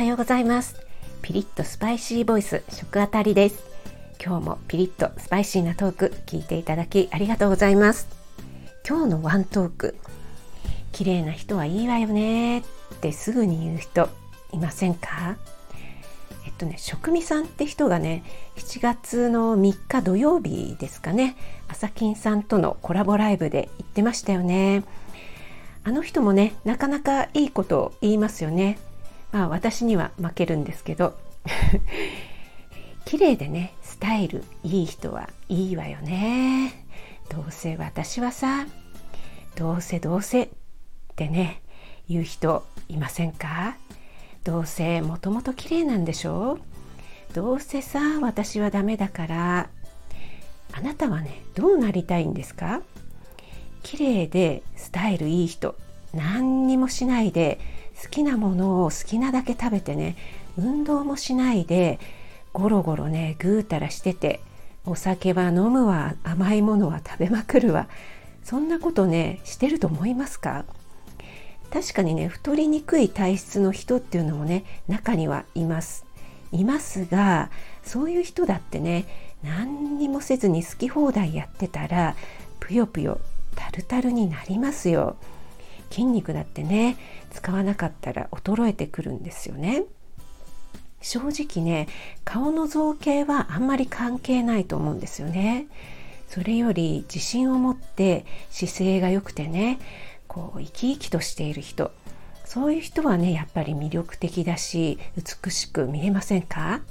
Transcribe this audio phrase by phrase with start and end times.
[0.00, 0.76] はようございます。
[1.20, 3.62] ピリッとスパイシーボイス食あたりです。
[4.18, 8.08] 今日もピリッとスパイシーなトーク聞いていただきありがとうございます。
[8.88, 9.96] 今日のワントーク
[10.92, 12.62] 綺麗な人はいいわよねっ
[13.02, 14.08] てすぐに言う人
[14.52, 15.36] いませんか？
[16.46, 18.24] えっとね食味さんって人がね
[18.56, 21.36] 7月の3日土曜日ですかね
[21.68, 24.82] 朝金さんとのコラボライブで言ってましたよね。
[25.84, 28.78] あの人もねなかなかいいことを言いますよね。
[29.32, 31.18] まあ私には負けるんですけど。
[33.06, 36.84] 綺麗でねスタイルいい人はいいわよね。
[37.28, 38.66] どうせ私はさ
[39.56, 40.48] どうせどうせっ
[41.16, 41.62] てね
[42.08, 43.76] 言う人いませんか？
[44.44, 46.54] どうせもともと綺麗なんでしょ？
[46.54, 46.60] う
[47.34, 49.70] どうせさ私はダメだから
[50.72, 52.82] あなたはねどうなりたいんですか？
[53.82, 55.74] 綺麗でスタイルいい人
[56.14, 57.58] 何にもしないで
[58.02, 60.16] 好きなものを好きなだけ食べてね
[60.56, 61.98] 運動もしないで
[62.52, 64.40] ゴロゴロねぐうたらしてて
[64.86, 67.88] お酒は飲むわ甘いものは食べまくるわ。
[68.42, 70.64] そんなことねしてると思いますか？
[71.70, 76.06] 確かにね太りにくい体質の人っていうのもね中にはいます。
[76.50, 77.50] いますが
[77.84, 79.06] そういう人だってね
[79.44, 82.16] 何にもせずに好き放題やってたら
[82.58, 83.20] ぷよぷよ
[83.54, 85.16] タルタルになりますよ。
[85.90, 86.96] 筋肉だってね
[87.30, 89.84] 使わなかったら衰えてくるんですよね。
[91.02, 91.88] 正直ね
[92.24, 95.66] 顔の造形はあんまり関係ないと思うんですよね。
[96.28, 99.78] それより自信を持って姿勢が良くてね
[100.28, 101.90] こう生き生きとしている人。
[102.44, 106.82] そういう人はねやっぱり魅力的だし美しく見えませんか？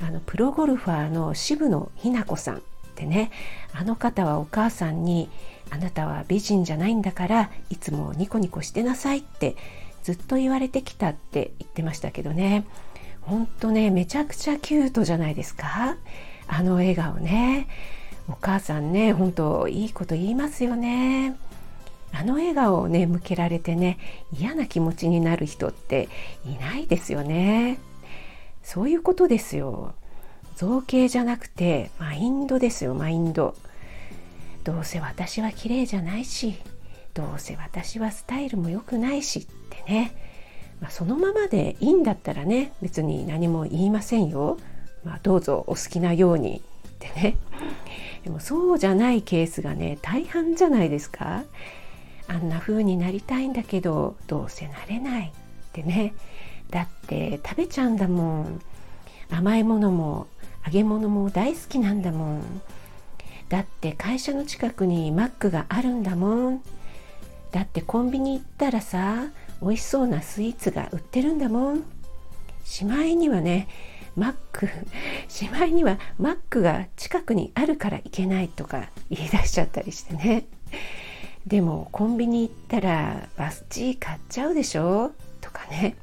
[0.00, 2.62] あのプロゴルファーの渋野日向子さん。
[2.98, 3.30] ってね
[3.72, 5.30] あの方はお母さんに
[5.70, 9.54] あなたは美人じゃないんだからいつもニコニコしてなさいって
[10.02, 12.64] ずっと言われてきたって言ってましたけどね。
[13.20, 15.96] ほんとねめちゃくちゃキュートじゃないですか。
[16.48, 17.68] あの笑顔ね。
[18.28, 21.36] お母さんねほんといいこと言いますよね。
[22.12, 23.98] あの笑顔をね向けられてね
[24.32, 26.08] 嫌な気持ちになる人って
[26.46, 27.78] いないですよね。
[28.62, 29.94] そういうことですよ。
[30.58, 33.54] 造形じゃなくてマインドですよマインド。
[34.64, 36.56] どうせ私は綺麗じゃないし
[37.14, 40.16] どうせ私はスタイルも良くないしってね、
[40.80, 44.58] まあ、そのままでいいんだったらね別に何も言いませんよ、
[45.04, 47.36] まあ、どうぞお好きなようにってね。
[48.24, 51.44] でもそうじゃないケースがね大半じゃないですか。
[52.26, 55.30] あんな風になりたいんだけどどうせなれないっ
[55.72, 56.14] てね。
[56.70, 58.60] だって食べちゃうんだもん。
[59.30, 60.26] 甘いものも
[60.66, 62.62] 揚げ物も大好きなんだもん。
[63.48, 66.62] だって会社の近くにマックがあるんだもん。
[67.52, 69.28] だってコンビニ行ったらさ
[69.62, 71.84] 美味しそうなスイーツが売ってるんだもん。
[72.64, 73.66] しまいにはね
[74.16, 74.68] マック
[75.28, 80.44] しまいにはマックが近くにあるから行けないとか言い出しちゃったりしてね。
[81.46, 85.12] でもコンビニ行ったらバスチー買っちゃうでしょ？
[85.40, 85.96] とかね。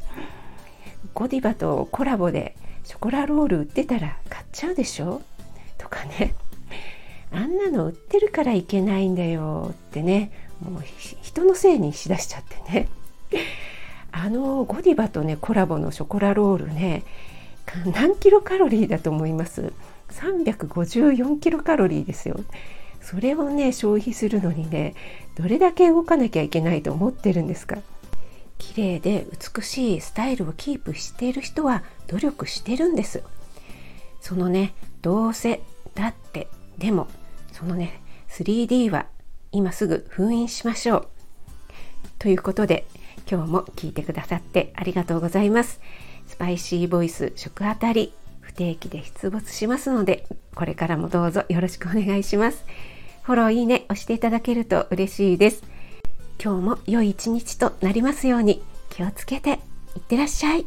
[1.13, 2.55] ゴディバとコラボで
[2.85, 5.22] ショコラロール売ってたら買っちゃうでしょ？
[5.78, 6.34] とかね。
[7.34, 9.72] あんなの売ってるからいけないんだよ。
[9.72, 10.31] ってね。
[10.62, 10.84] もう
[11.22, 12.88] 人のせいにしだしちゃってね。
[14.12, 17.03] あのゴディバとねコラボのショコラロールね
[17.94, 19.73] 何キロカロリーだと思います
[20.12, 22.40] ？354キロカロリーですよ。
[23.02, 24.96] それをね消費するのにね
[25.35, 27.78] どれだけ動かなきゃいけないと思ってるんですか？
[28.74, 33.24] 綺麗で美しいスタイルをキープしている人は努力してるんです。
[34.22, 35.62] そのねどうせ
[35.94, 37.08] だってでも
[37.52, 39.06] そのね 3D は
[39.52, 41.08] 今すぐ封印しましょう。
[42.18, 42.88] ということで
[43.30, 45.80] 今日も聞いてくださってありがとうございます。
[46.28, 52.66] スパイシーボイス食あたり不定期で出没しますのでこれからもどうぞよろしくお願いします。
[53.24, 55.75] フォローいいね押していただけると嬉しいです。
[56.43, 59.59] 今日も良い一日となりますように気をつけて
[59.96, 60.66] いってらっしゃい。